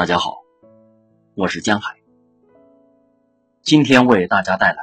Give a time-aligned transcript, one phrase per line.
[0.00, 0.38] 大家好，
[1.34, 2.00] 我是江海，
[3.60, 4.82] 今天为大家带来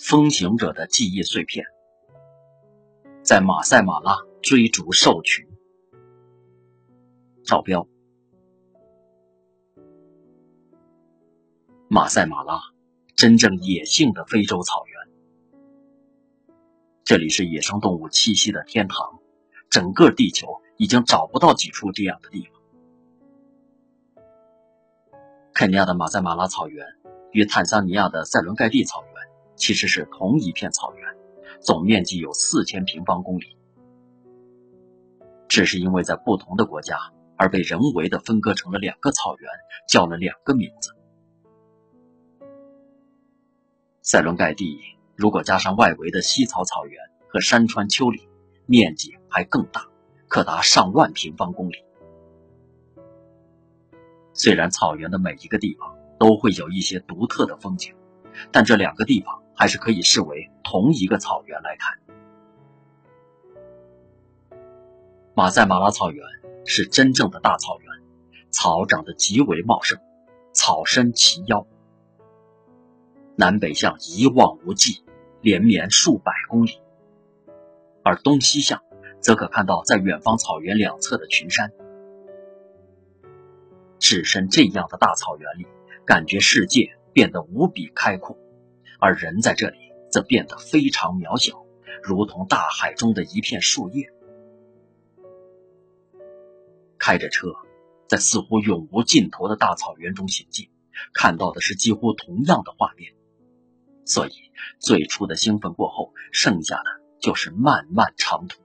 [0.04, 1.64] 《风行者的记忆碎片》。
[3.22, 5.46] 在马赛马拉追逐兽群，
[7.44, 7.86] 赵彪。
[11.86, 12.58] 马赛马拉，
[13.14, 16.52] 真正野性的非洲草原，
[17.04, 19.20] 这里是野生动物栖息的天堂，
[19.70, 20.48] 整个地球
[20.78, 22.57] 已经找不到几处这样的地方。
[25.58, 26.86] 肯尼亚的马赛马拉草原
[27.32, 29.12] 与坦桑尼亚的塞伦盖蒂草原
[29.56, 31.16] 其实是同一片草原，
[31.60, 33.56] 总面积有四千平方公里，
[35.48, 36.96] 只是因为在不同的国家
[37.36, 39.50] 而被人为的分割成了两个草原，
[39.88, 40.92] 叫了两个名字。
[44.00, 44.78] 塞伦盖蒂
[45.16, 48.28] 如果加上外围的西草草原和山川丘陵，
[48.66, 49.88] 面积还更大，
[50.28, 51.78] 可达上万平方公里。
[54.38, 57.92] 虽然草原的每一个地方都会有一些独特的风景，
[58.52, 61.98] 但这两个地方还是可以视为同一个草原来看。
[65.34, 66.24] 马赛马拉草原
[66.64, 67.92] 是真正的大草原，
[68.52, 69.98] 草长得极为茂盛，
[70.52, 71.66] 草深齐腰，
[73.34, 75.02] 南北向一望无际，
[75.40, 76.80] 连绵数百公里；
[78.04, 78.82] 而东西向，
[79.20, 81.72] 则可看到在远方草原两侧的群山。
[84.08, 85.66] 置身这样的大草原里，
[86.06, 88.38] 感觉世界变得无比开阔，
[88.98, 89.76] 而人在这里
[90.10, 91.66] 则变得非常渺小，
[92.02, 94.10] 如同大海中的一片树叶。
[96.98, 97.48] 开着车，
[98.08, 100.70] 在似乎永无尽头的大草原中行进，
[101.12, 103.12] 看到的是几乎同样的画面。
[104.06, 104.32] 所以，
[104.78, 106.84] 最初的兴奋过后，剩下的
[107.20, 108.62] 就是漫漫长途，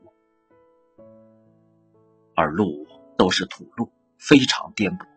[2.33, 5.12] 而路都是土路，非常颠簸。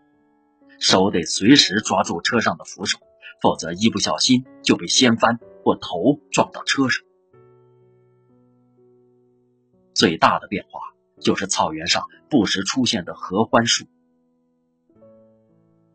[0.79, 2.99] 手得随时抓住车上的扶手，
[3.43, 7.05] 否则一不小心就被掀翻或头撞到车上。
[9.95, 10.81] 最大的变化
[11.21, 13.87] 就是草原上不时出现的合欢树。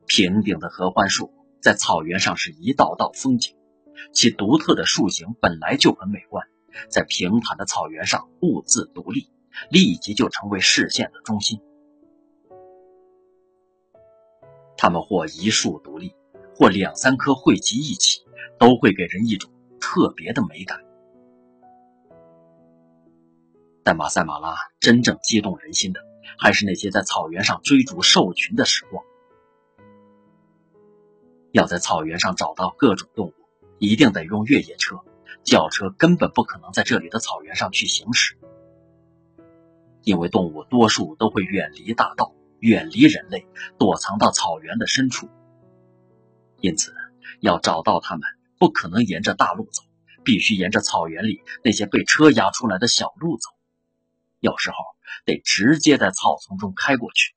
[0.08, 1.32] 平顶的合欢树
[1.62, 3.56] 在草原上是一道道风景，
[4.12, 6.48] 其独特的树形本来就很美观，
[6.90, 9.30] 在平坦的草原上兀自独立，
[9.70, 11.62] 立即就成为视线的中心。
[14.84, 16.16] 它们或一树独立，
[16.56, 18.26] 或两三棵汇集一起，
[18.58, 20.84] 都会给人一种特别的美感。
[23.84, 26.00] 但马赛马拉真正激动人心的，
[26.36, 29.06] 还是那些在草原上追逐兽群的时光。
[31.52, 33.34] 要在草原上找到各种动物，
[33.78, 34.96] 一定得用越野车，
[35.44, 38.36] 轿车根本不可能在这里的草原上去行驶，
[40.02, 42.34] 因为动物多数都会远离大道。
[42.62, 45.30] 远离人类，躲藏到草原的深处。
[46.60, 46.94] 因此，
[47.40, 48.24] 要找到他们，
[48.60, 49.82] 不可能沿着大路走，
[50.24, 53.50] 必须沿着草原里那些被车压出来的小路走。
[54.40, 54.78] 有时候
[55.26, 57.36] 得直接在草丛中开过去。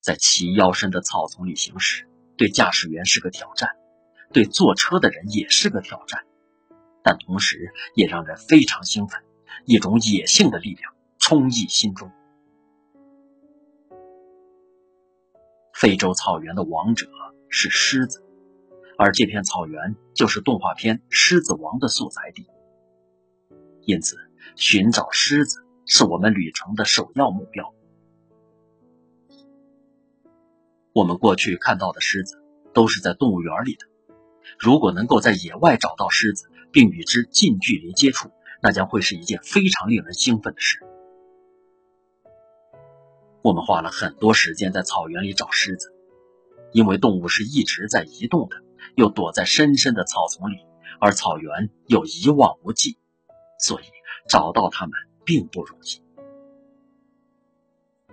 [0.00, 3.70] 在齐腰深的草丛里行驶，对驾驶员是个挑战，
[4.32, 6.26] 对坐车的人也是个挑战，
[7.02, 9.22] 但同时也让人非常兴奋，
[9.64, 12.12] 一种野性的力量充溢心中。
[15.82, 17.08] 非洲草原的王者
[17.48, 18.22] 是狮子，
[18.96, 22.46] 而这片草原就是动画片《狮子王》的所在地。
[23.80, 24.16] 因此，
[24.54, 27.74] 寻找狮子是我们旅程的首要目标。
[30.92, 32.40] 我们过去看到的狮子
[32.72, 33.88] 都是在动物园里的，
[34.60, 38.30] 如果能够在野外找到狮子，并与之近距离接触，
[38.62, 40.78] 那将会是一件非常令人兴奋的事。
[43.42, 45.92] 我们花了很多时间在草原里找狮子，
[46.70, 48.56] 因为动物是一直在移动的，
[48.94, 50.58] 又躲在深深的草丛里，
[51.00, 52.96] 而草原又一望无际，
[53.58, 53.84] 所以
[54.28, 54.92] 找到它们
[55.24, 56.00] 并不容易。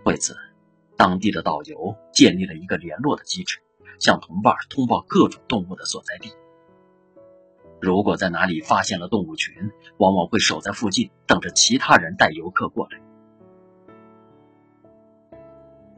[0.03, 0.35] 为此，
[0.97, 3.59] 当地的导游建立了一个联络的机制，
[3.99, 6.31] 向同伴通报各种动物的所在地。
[7.79, 9.53] 如果在哪里发现了动物群，
[9.97, 12.99] 往往会守在附近，等着其他人带游客过来。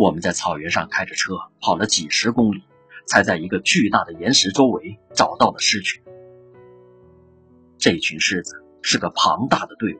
[0.02, 2.64] 我们在草原上开着车跑了几十公里，
[3.06, 6.02] 才在一个巨大的岩石周围找到了狮群。
[7.78, 10.00] 这群狮子是个庞大的队伍，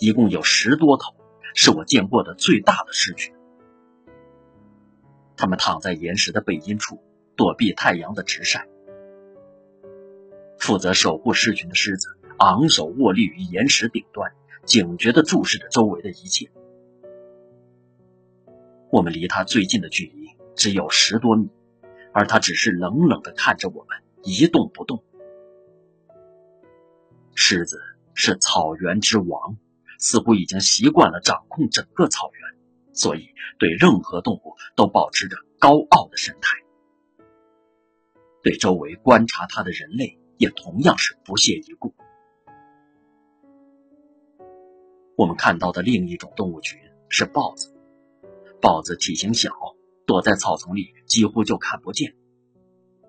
[0.00, 1.14] 一共有十多头，
[1.54, 3.32] 是我见过的最大的狮群。
[5.36, 7.00] 它们躺在岩石的背阴处，
[7.36, 8.66] 躲避太阳的直晒。
[10.58, 12.08] 负责守护狮群的狮子
[12.38, 14.32] 昂首卧立于岩石顶端，
[14.64, 16.50] 警觉地注视着周围的一切。
[18.90, 21.50] 我们离它最近的距离只有十多米，
[22.12, 25.04] 而它只是冷冷地看着我们，一动不动。
[27.34, 27.78] 狮子
[28.14, 29.56] 是草原之王，
[29.98, 32.58] 似乎已经习惯了掌控整个草原，
[32.94, 36.56] 所以对任何动物都保持着高傲的神态。
[38.42, 41.94] 对周围观察它的人类也同样是不屑一顾。
[45.16, 47.77] 我们看到的另一种动物群是豹子。
[48.60, 49.50] 豹子体型小，
[50.06, 52.16] 躲在草丛里几乎就看不见，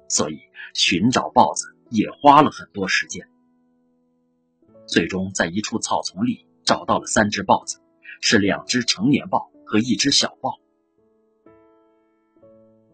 [0.08, 0.40] 所以
[0.74, 3.28] 寻找豹子也花了很多时间。
[4.88, 7.80] 最终在一处草丛里找到了三只豹子，
[8.22, 10.60] 是两只成年豹和一只小豹。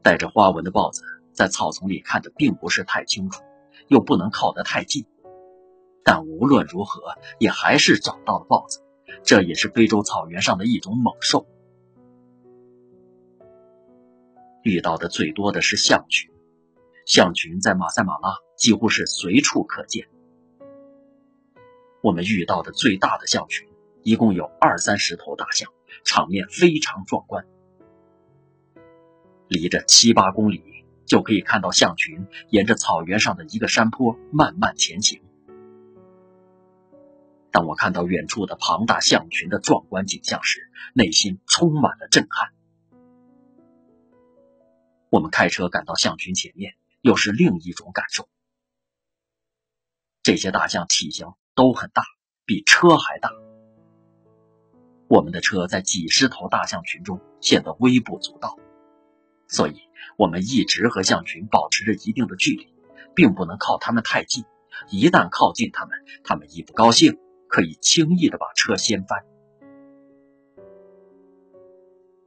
[0.01, 1.03] 带着花纹的豹子
[1.33, 3.43] 在草丛里看得并不是太清楚，
[3.87, 5.05] 又不能靠得太近，
[6.03, 7.01] 但无论如何
[7.39, 8.81] 也还是找到了豹子。
[9.23, 11.47] 这也是非洲草原上的一种猛兽。
[14.65, 16.31] 遇到的最多的是象群，
[17.05, 20.07] 象群在马赛马拉几乎是随处可见。
[22.01, 23.69] 我们遇到的最大的象群
[24.01, 25.71] 一共有二三十头大象，
[26.03, 27.45] 场面非常壮观。
[29.47, 30.63] 离着七八公里
[31.05, 35.21] 就可以看到象群沿着草原上的一个山坡慢慢前行。
[37.51, 42.54] 当我看到远处的庞大象群的壮观景象时，内心充满了震撼。
[45.15, 48.27] 我们开车赶到象群前面，又是另一种感受。
[50.23, 52.03] 这些大象体型都很大，
[52.43, 53.31] 比车还大。
[55.07, 58.57] 我们的车在几十头大象群中显得微不足道，
[59.47, 59.79] 所以
[60.17, 62.67] 我们一直和象群保持着一定的距离，
[63.15, 64.43] 并不能靠它们太近。
[64.89, 67.17] 一旦靠近它们，它们一不高兴。
[67.47, 69.23] 可以轻易的把车掀翻。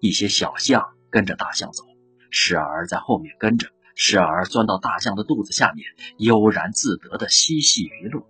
[0.01, 1.85] 一些小象跟着大象走，
[2.31, 5.87] 时而在后面跟着，时而钻到大象的肚子下面，
[6.19, 8.23] 悠然自得的嬉戏娱乐。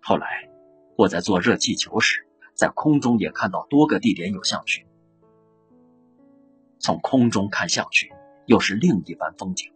[0.00, 0.48] 后来，
[0.96, 4.86] 我在做热气球时，在空中也看到多个地点有象群。
[6.78, 8.08] 从空中看象群，
[8.46, 9.72] 又是另一番风景。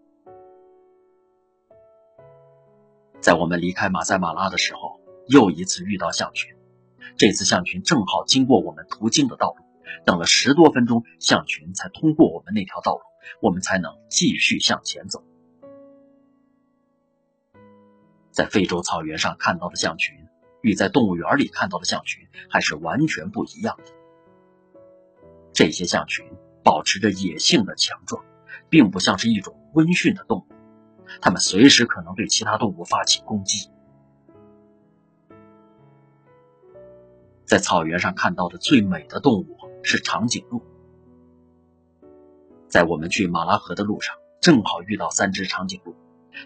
[3.20, 6.56] 在我们离开马赛马拉的时候，又一次遇到象群。
[7.16, 9.64] 这次象群正好经过我们途经的道路，
[10.04, 13.00] 等了十多分钟，象群才通过我们那条道路，
[13.40, 15.22] 我们才能继续向前走。
[18.30, 20.16] 在非洲草原上看到的象群，
[20.62, 23.92] 与在动物园里看到的象群还是完全不一样的。
[25.52, 26.24] 这些象群
[26.62, 28.24] 保持着野性的强壮，
[28.68, 30.46] 并不像是一种温驯的动物。
[31.20, 33.68] 它们随时可能对其他动物发起攻击。
[37.44, 40.62] 在草原上看到的最美的动物是长颈鹿。
[42.68, 45.94] 在我们去马拉河的路上，正好遇到三只长颈鹿，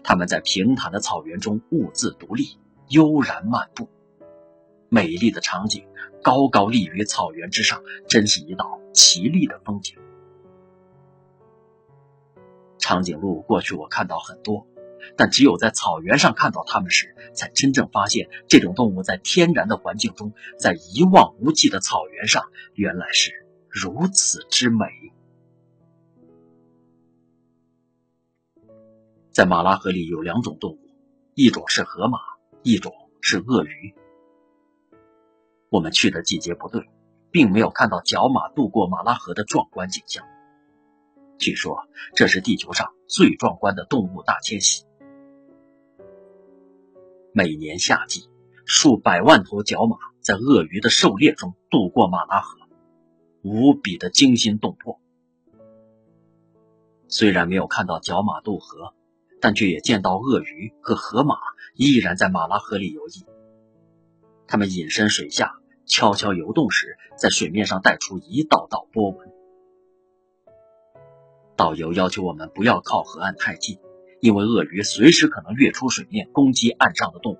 [0.02, 2.58] 它们在平坦的草原中兀自独立，
[2.88, 3.88] 悠然漫步。
[4.88, 5.86] 美丽的场景
[6.22, 9.98] 高高立于草原之上，真是一道奇丽的风景。
[12.78, 14.66] 长颈鹿过去我看到很多，
[15.16, 22.44] 但只有在草原上看到它们时，才真正发现这种动物在天然的环境中，在一望无际的草原上，
[22.74, 24.86] 原来是如此之美。
[29.30, 30.78] 在马拉河里有两种动物，
[31.34, 32.18] 一种是河马，
[32.62, 33.94] 一种是鳄鱼。
[35.70, 36.88] 我们去的季节不对，
[37.32, 40.24] 并没有看到角马渡过马拉河的壮观景象。
[41.36, 44.84] 据说这是地球上最壮观的动物大迁徙。
[47.36, 48.28] 每年夏季，
[48.64, 52.60] 数百万头角马在鳄鱼的狩猎中渡过马拉河，
[53.42, 55.00] 无比的惊心动魄。
[57.08, 58.94] 虽然没有看到角马渡河，
[59.40, 61.34] 但却也见到鳄鱼和河马
[61.74, 63.26] 依然在马拉河里游弋。
[64.46, 69.32] 它们隐身水下，悄悄游动时，在水面上带出一道道波纹。
[71.56, 73.80] 导游要求我们不要靠河岸太近，
[74.24, 77.38] 因为鳄鱼随时可能跃出水面攻击岸上的动物，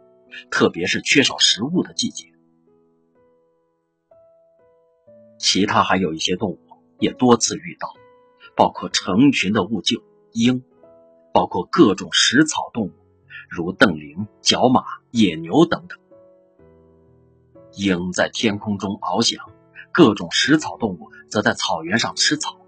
[0.51, 2.27] 特别是缺少食物的季节。
[5.39, 6.59] 其他还有一些动物
[6.99, 7.89] 也多次遇到，
[8.55, 10.63] 包括成群的兀鹫、鹰，
[11.33, 12.93] 包括各种食草动物，
[13.49, 15.99] 如瞪羚、角马、野牛等等。
[17.73, 19.51] 鹰在天空中翱翔，
[19.91, 22.59] 各种食草动物则在草原上吃草。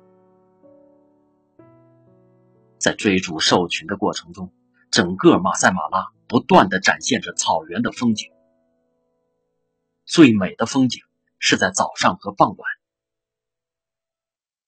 [2.86, 4.52] 在追逐兽群的过程中，
[4.92, 8.30] 整个马赛马拉不断的展现着草原的风景。
[10.04, 11.02] 最美的风景
[11.40, 12.58] 是在早上和傍晚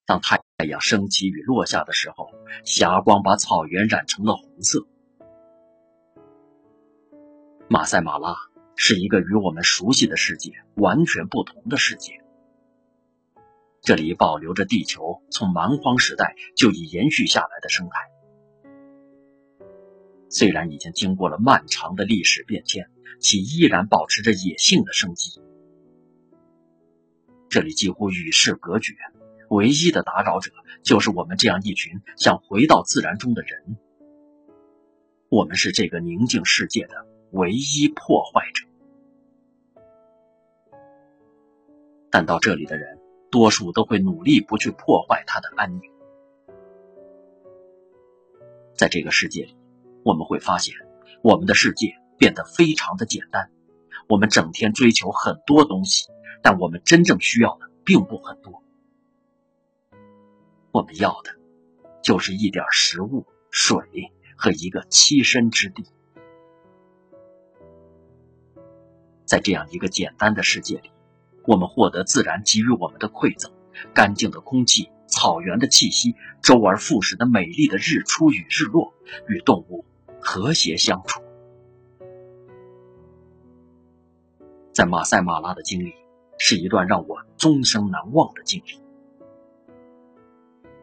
[0.04, 2.32] 当太阳升起与落下的时候，
[2.64, 4.84] 霞光把草原染成了红色。
[7.68, 8.34] 马赛马拉
[8.75, 12.20] 是一个与我们熟悉的世界完全不同的世界。
[13.82, 17.97] 这里保留着地球从蛮荒时代就已延续下来的生态。
[20.28, 25.40] 虽然已经经过了漫长的历史变迁，其依然保持着野性的生机。
[27.49, 28.94] 这里几乎与世隔绝，
[29.49, 33.78] 唯一的打扰者就是我们这样一群想回到自然中的人。
[35.28, 37.06] 我们是这个宁静世界的。
[37.32, 38.66] 唯一破坏者，
[42.11, 42.97] 但到这里的人，
[43.30, 45.82] 多数都会努力不去破坏它的安宁。
[48.75, 49.56] 在这个世界里，
[50.04, 50.75] 我们会发现，
[51.23, 53.50] 我们的世界变得非常的简单。
[54.08, 56.08] 我们整天追求很多东西，
[56.42, 58.62] 但我们真正需要的并不很多。
[60.70, 61.32] 我们要的，
[62.02, 63.76] 就是一点食物、水
[64.37, 65.85] 和一个栖身之地。
[69.26, 70.90] 在这样一个简单的世界里，
[71.48, 73.50] 我们获得自然给予我们的馈赠：
[73.94, 78.92] 干净的空气、草原的气息、周而复始的美丽的日出与日落，
[79.28, 79.82] 与动物
[80.20, 81.22] 和谐相处。
[84.74, 85.94] 在马赛马拉的经历
[86.38, 88.78] 是一段让我终生难忘的经历。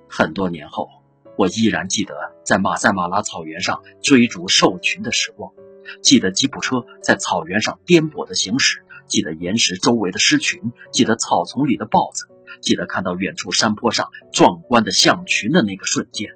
[0.10, 0.90] 很多年后，
[1.38, 5.54] 我依然记得在马赛马拉草原上追逐兽群的时光。
[6.02, 12.28] 记得吉普车在草原上颠簸的行驶，记得岩石周围的狮群，记得草丛里的豹子，
[12.62, 16.32] 记得看到远处山坡上壮观的象群的那个瞬间，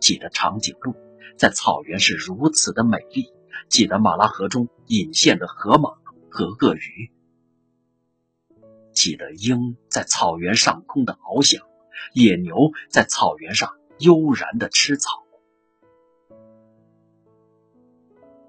[0.00, 0.94] 记得长颈鹿
[1.36, 3.32] 在草原是如此的美丽，
[3.68, 5.90] 记得马拉河中隐现的河马
[6.28, 7.12] 和鳄鱼，
[8.92, 11.64] 记得鹰在草原上空的翱翔，
[12.12, 12.54] 野牛
[12.90, 15.24] 在草原上悠然的吃草。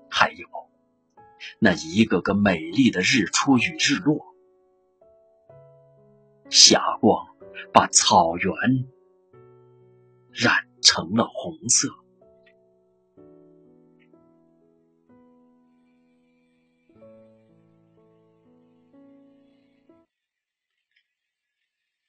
[0.09, 0.47] 还有
[1.59, 4.35] 那一个个美丽的日出与日落，
[6.49, 7.27] 霞光
[7.73, 8.53] 把草原
[10.31, 11.89] 染成了红色。